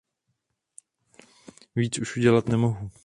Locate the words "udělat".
2.17-2.47